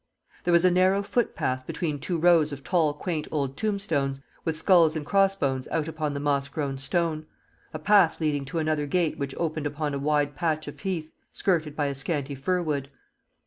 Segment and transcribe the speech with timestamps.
[0.45, 4.95] There was a narrow footpath between two rows of tall quaint old tombstones, with skulls
[4.95, 7.27] and crossbones out upon the moss grown stone;
[7.71, 11.75] a path leading to another gate which opened upon a wide patch of heath skirted
[11.75, 12.89] by a scanty firwood.